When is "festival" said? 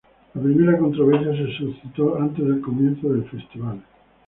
3.29-3.83